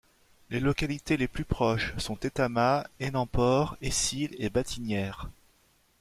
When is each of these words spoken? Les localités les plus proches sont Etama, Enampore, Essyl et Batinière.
Les 0.49 0.59
localités 0.59 1.15
les 1.15 1.27
plus 1.27 1.45
proches 1.45 1.95
sont 1.99 2.15
Etama, 2.21 2.87
Enampore, 2.99 3.77
Essyl 3.83 4.35
et 4.39 4.49
Batinière. 4.49 5.29